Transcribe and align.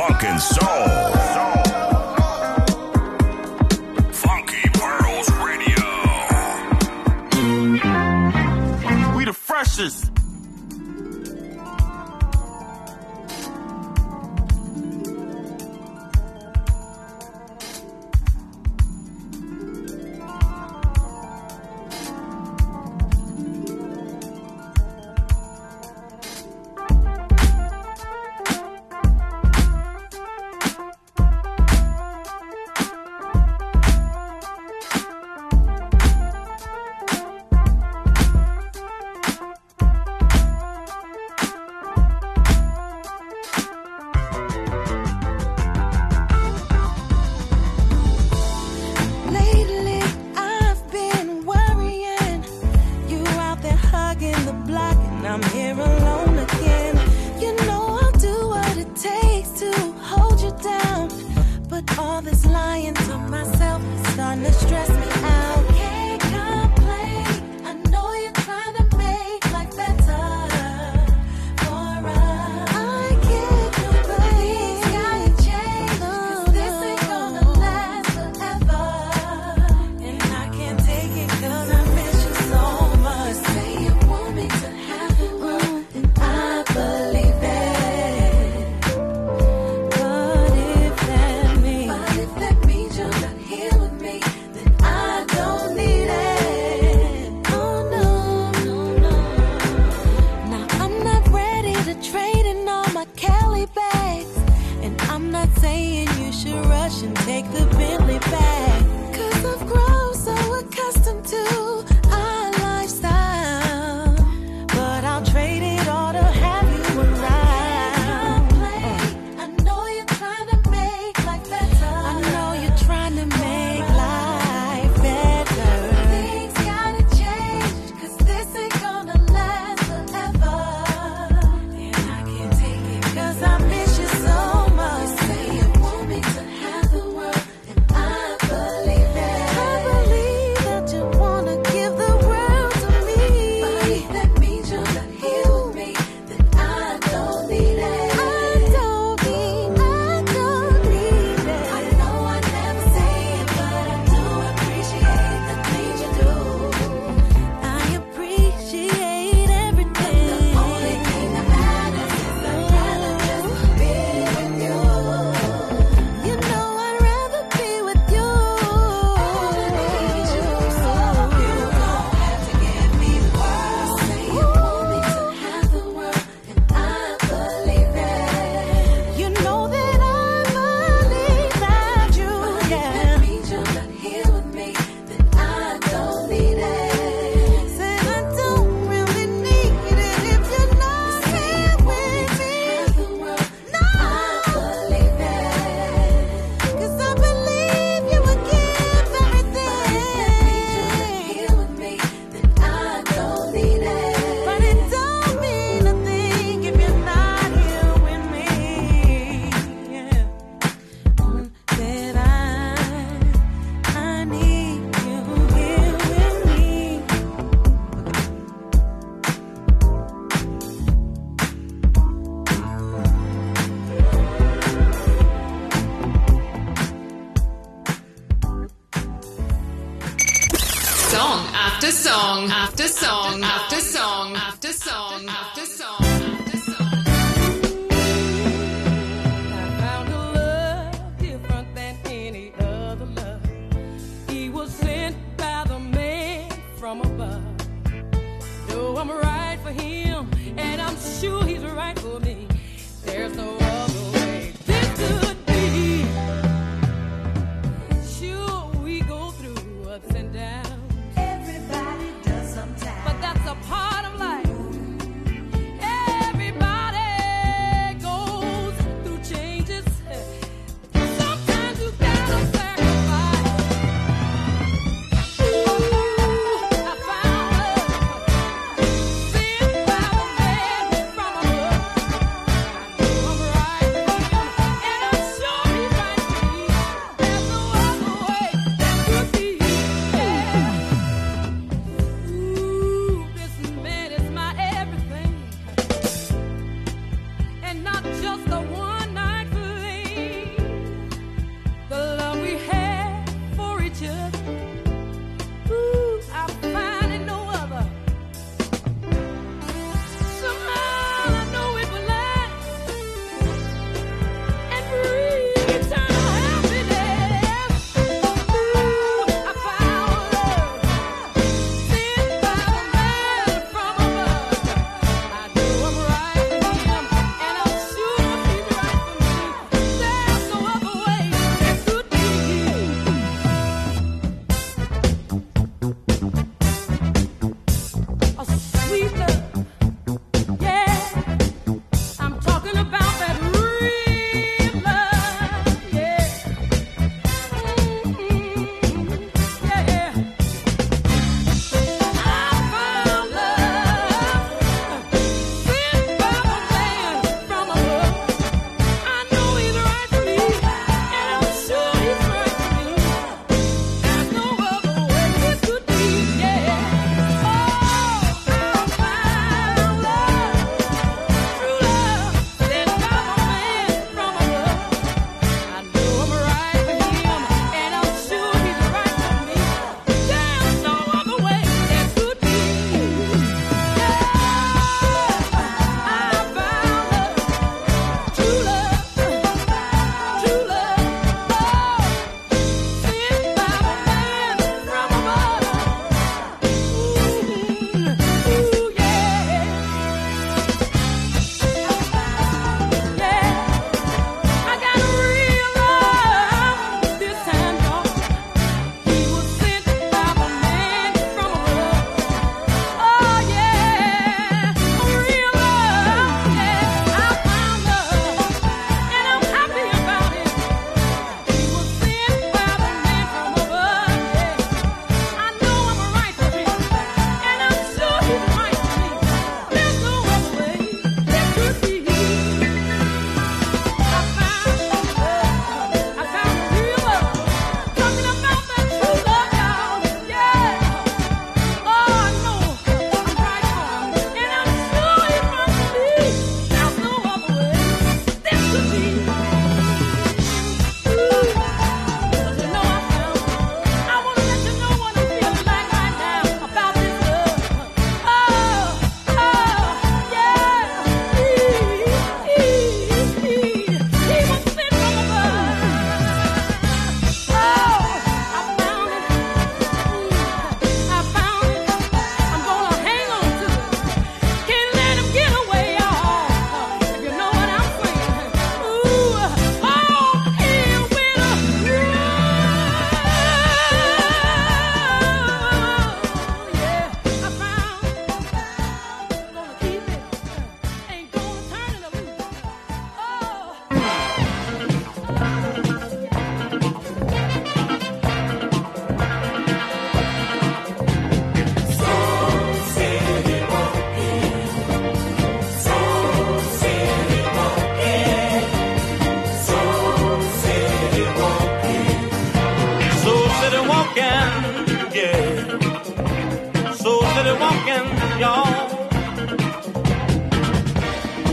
funk, 0.00 0.24
and 0.24 0.40
soul. 0.40 1.19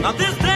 Now 0.08 0.14
this 0.14 0.47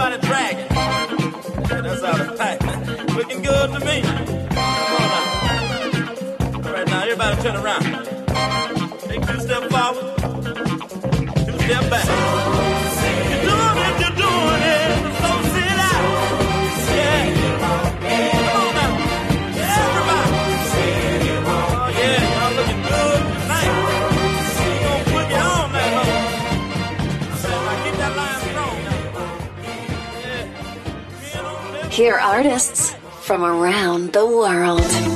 by 0.00 0.16
the 0.16 0.26
dragon. 0.26 0.66
Yeah, 1.68 1.80
that's 1.82 2.02
out 2.02 2.20
of 2.20 2.36
tight. 2.38 2.58
Looking 3.14 3.42
good 3.42 3.70
to 3.74 3.80
me. 3.84 4.00
Come 4.00 4.96
on 4.96 5.10
now, 5.12 6.70
Right 6.72 6.86
now, 6.86 7.02
everybody 7.02 7.42
turn 7.42 7.56
around. 7.56 7.84
Take 9.08 9.26
two 9.26 9.40
step 9.40 9.62
forward, 9.70 10.16
two 11.46 11.58
step 11.58 11.90
back. 11.90 12.39
Hear 32.00 32.16
artists 32.16 32.94
from 33.20 33.44
around 33.44 34.14
the 34.14 34.24
world. 34.24 35.09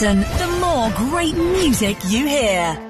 Listen, 0.00 0.20
the 0.38 0.58
more 0.60 0.90
great 1.10 1.36
music 1.36 1.96
you 2.08 2.26
hear. 2.26 2.89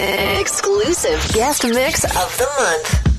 Exclusive 0.00 1.20
guest 1.32 1.64
mix 1.64 2.04
of 2.04 2.38
the 2.38 2.48
month. 2.58 3.09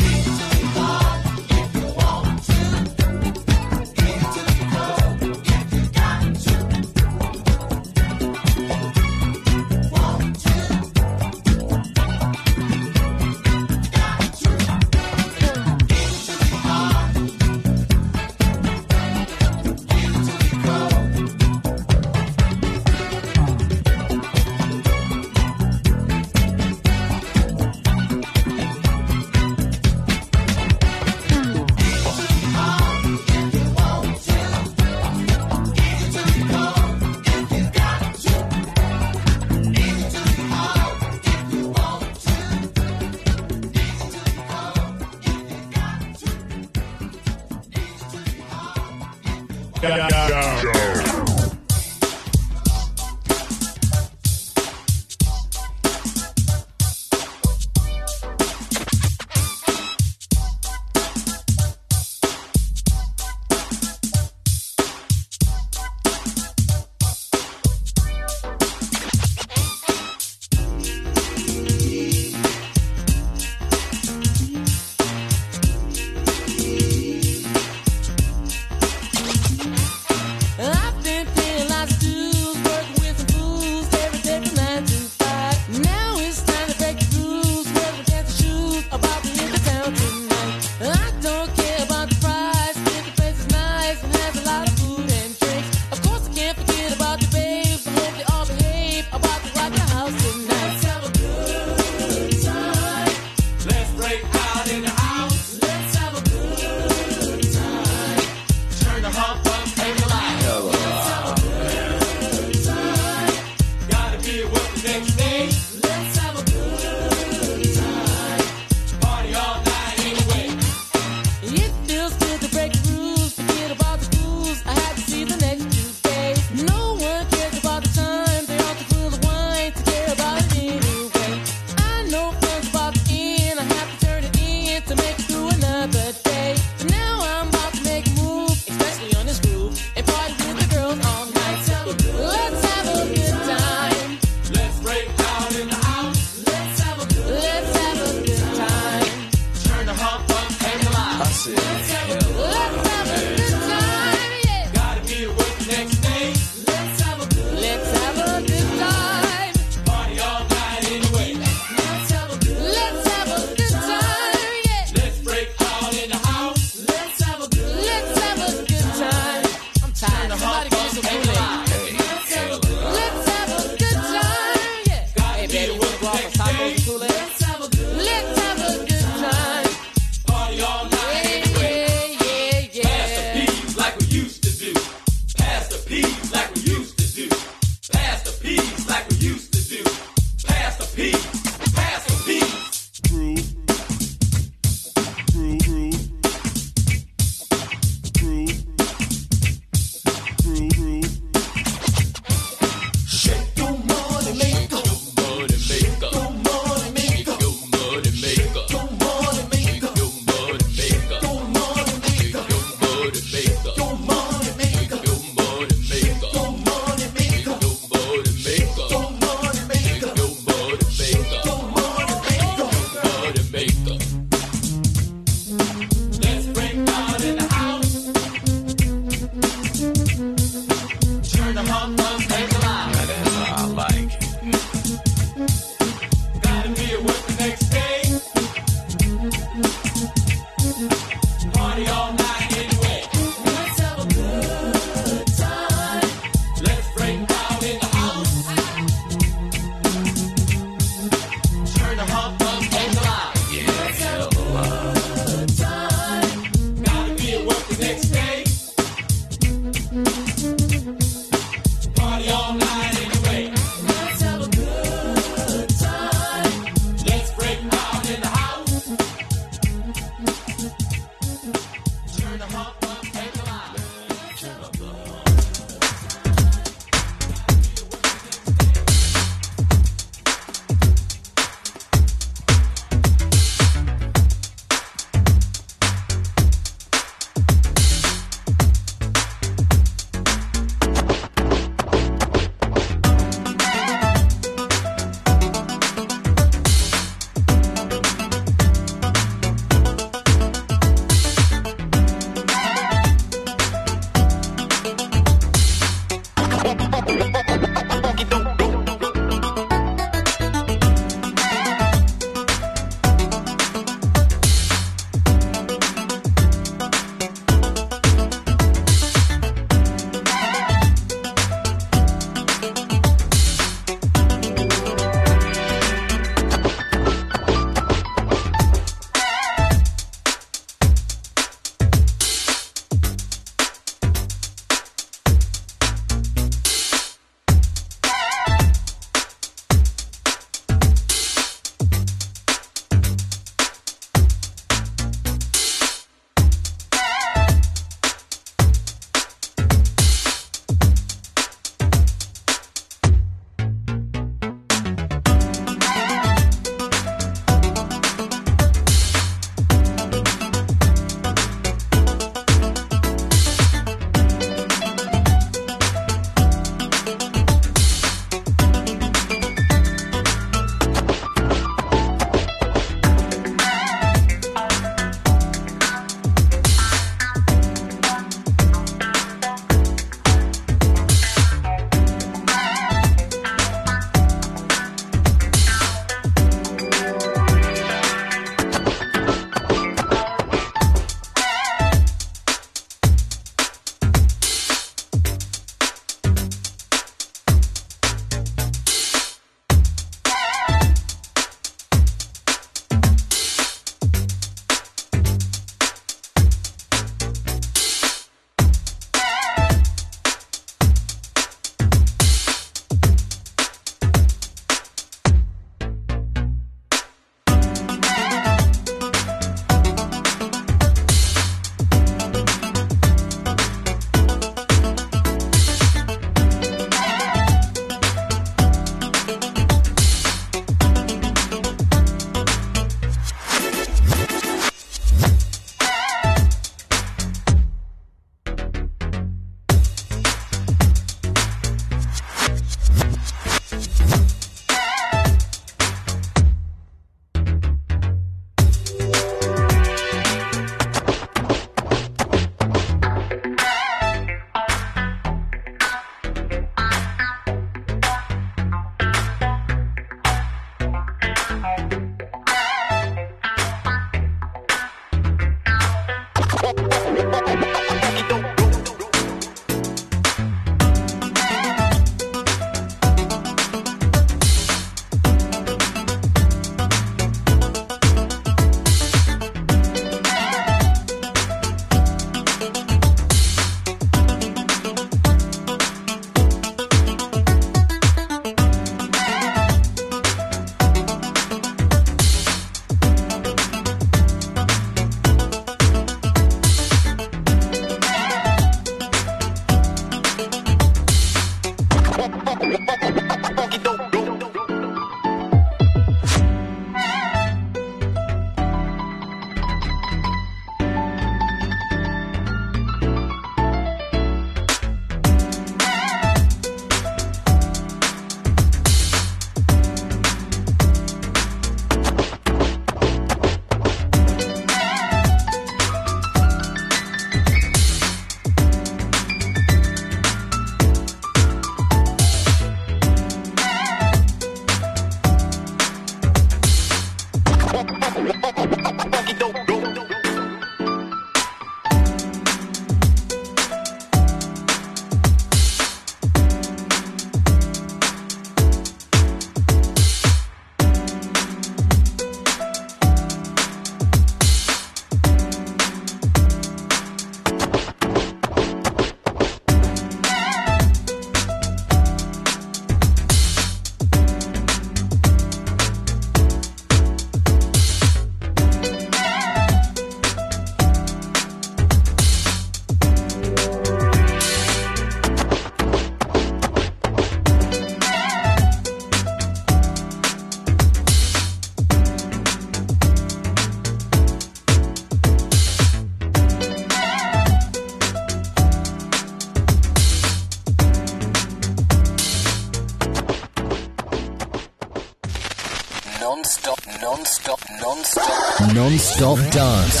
Soft 599.20 599.52
Dance. 599.52 600.00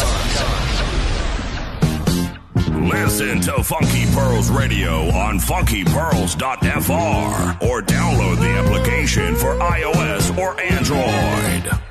Listen 2.90 3.38
to 3.42 3.62
Funky 3.62 4.06
Pearls 4.14 4.50
Radio 4.50 5.10
on 5.10 5.38
funkypearls.fr 5.38 7.66
or 7.66 7.82
download 7.82 8.38
the 8.38 8.48
application 8.48 9.36
for 9.36 9.58
iOS 9.58 10.34
or 10.38 10.58
Android. 10.58 11.89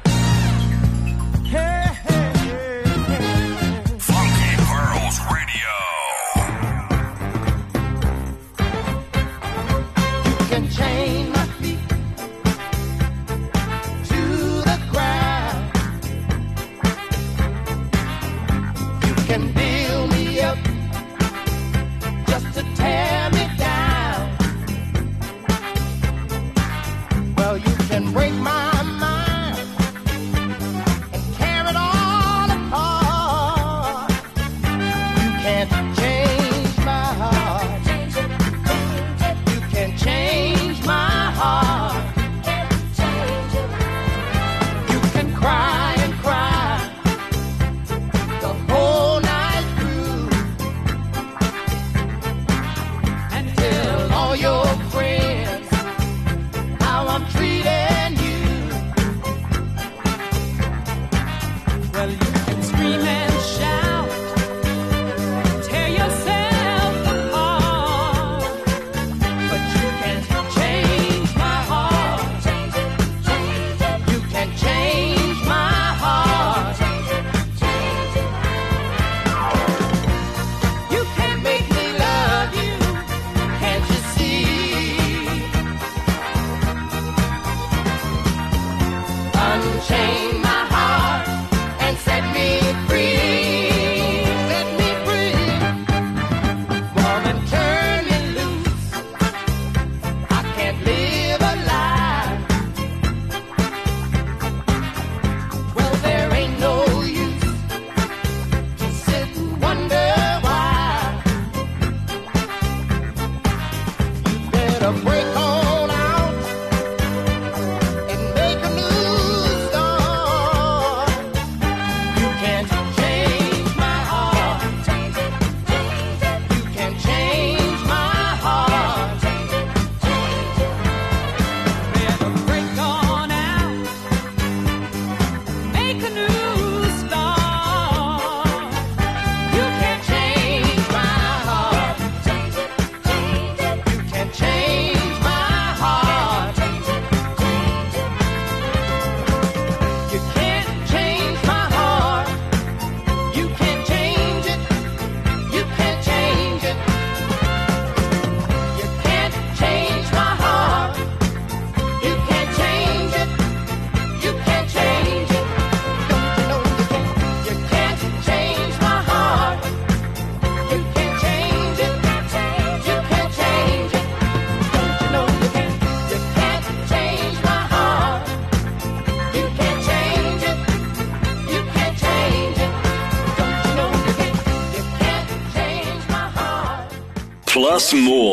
Plus 187.79 187.93
more. 187.93 188.28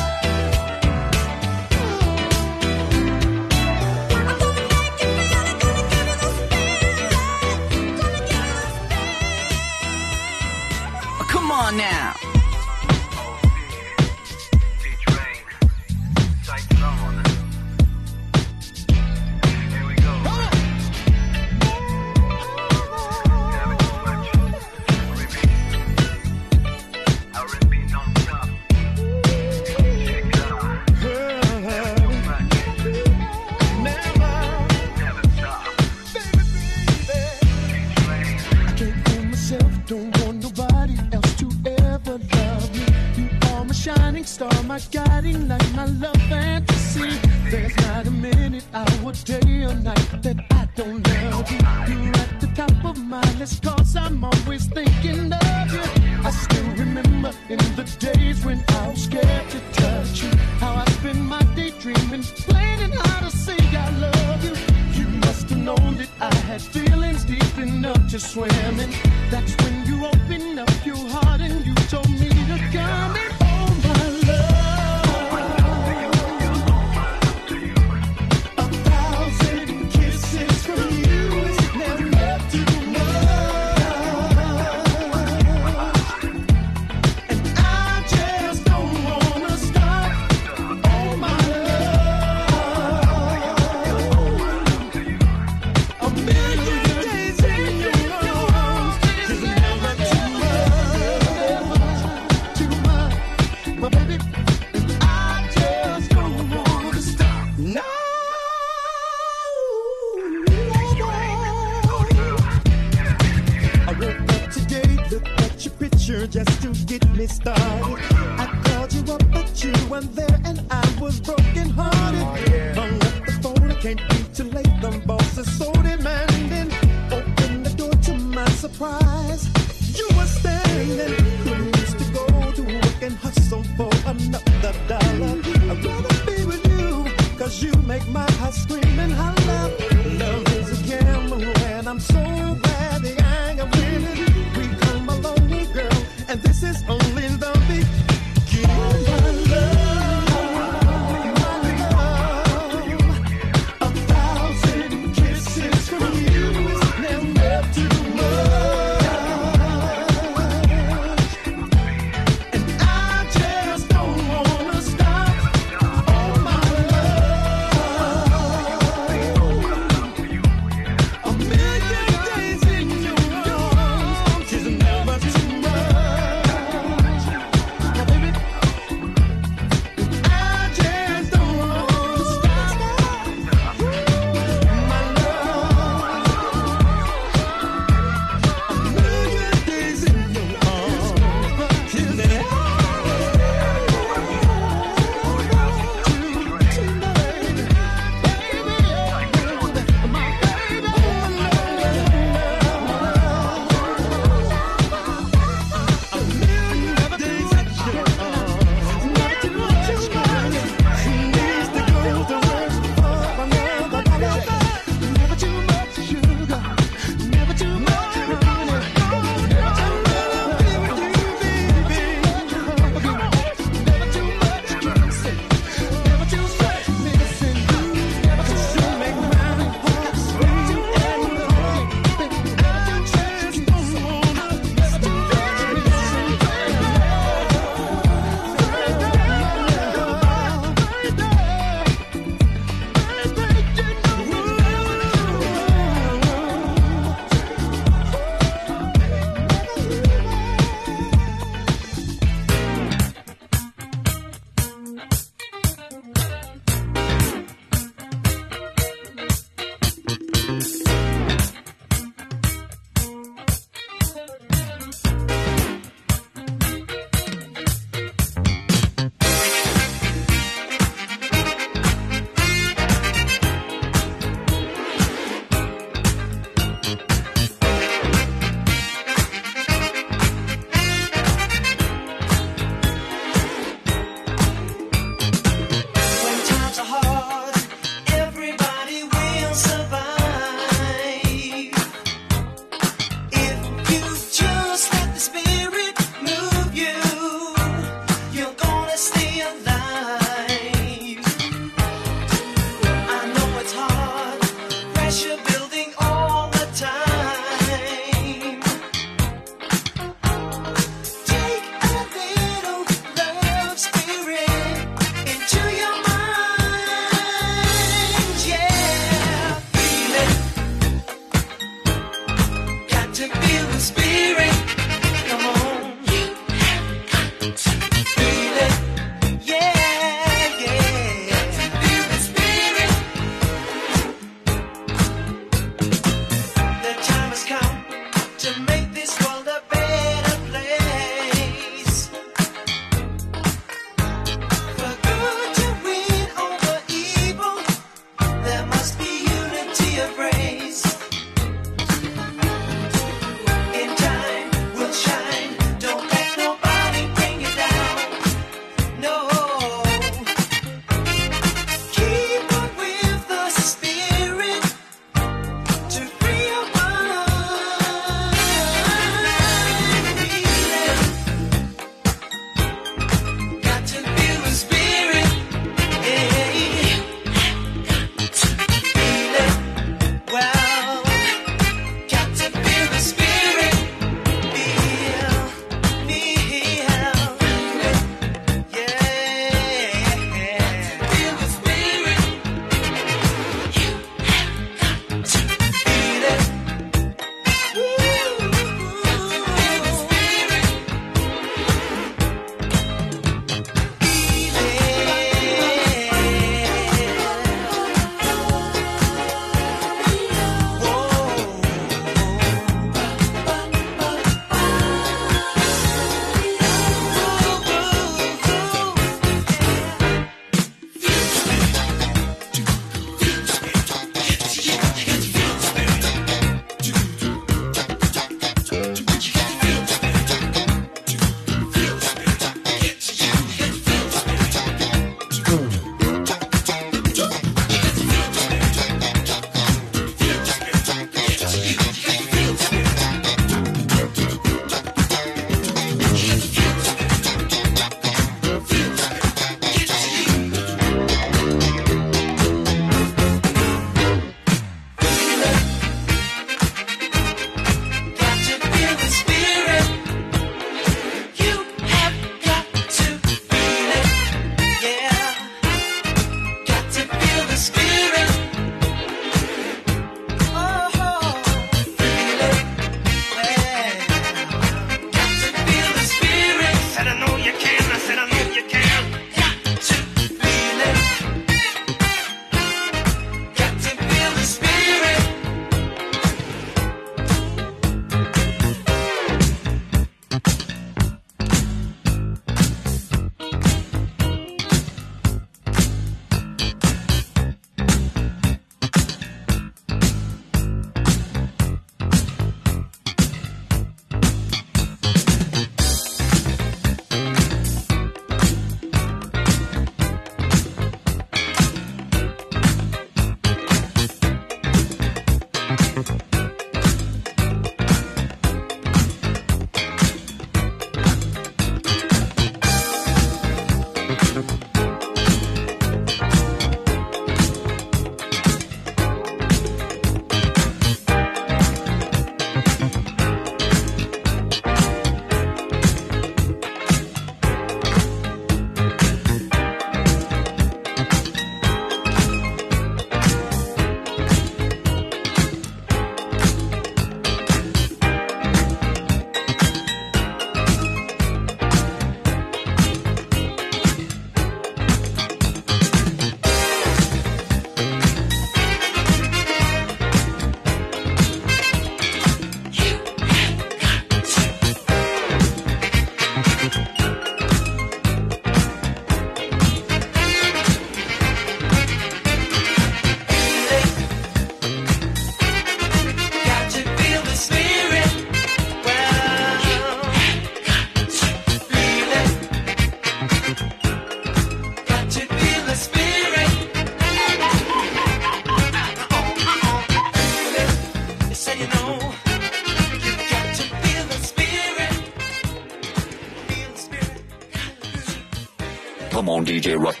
DJ 599.61 599.77
rock 599.77 600.00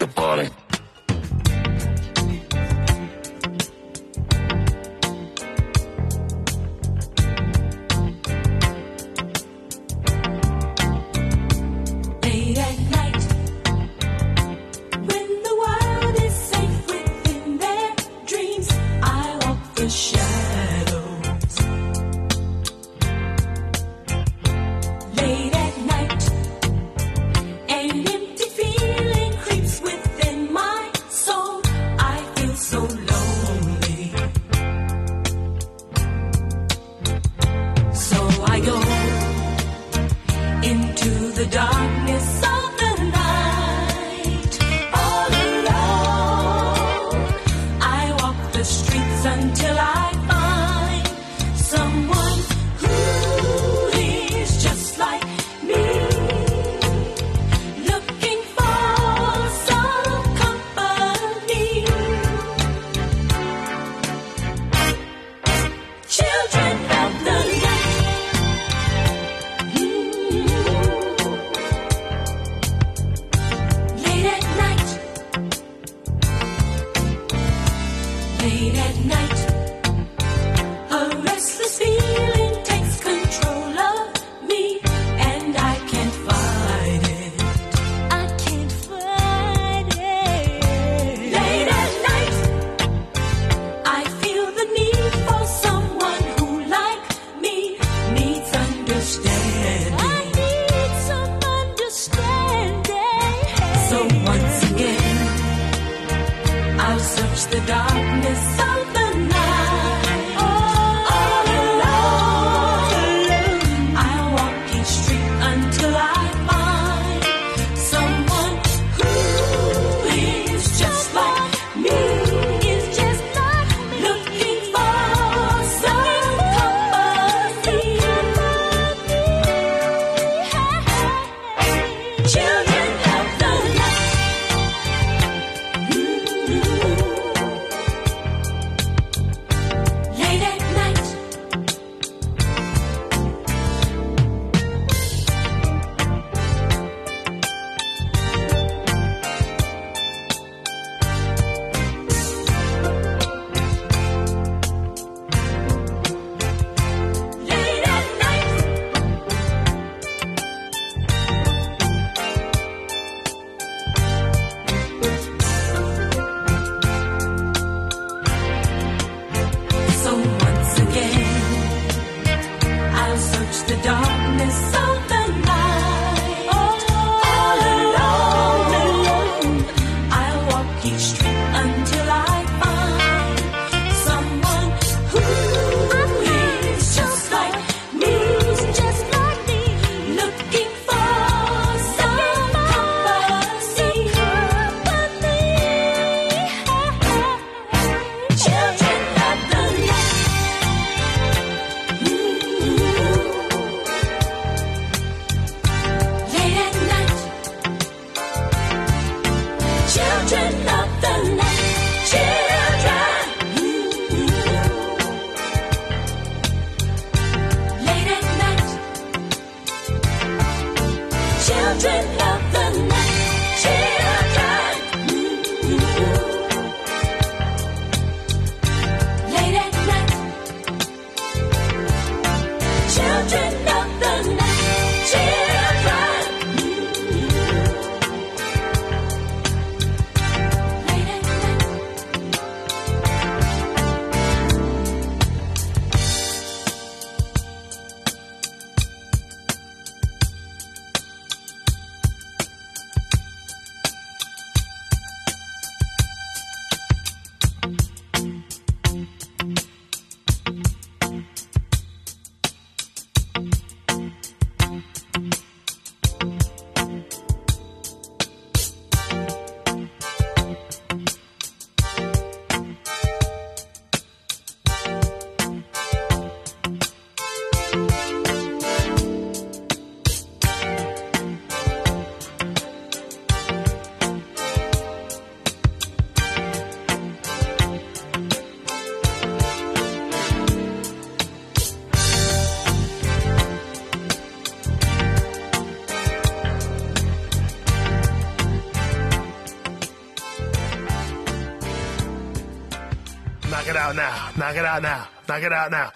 Knock 304.51 304.59
it 304.59 304.65
out 304.65 304.81
now. 304.81 305.07
Knock 305.29 305.43
it 305.43 305.53
out 305.53 305.71
now. 305.71 305.91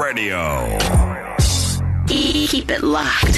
Radio. 0.00 0.78
Keep 2.06 2.70
it 2.70 2.82
locked. 2.82 3.29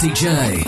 DJ. 0.00 0.67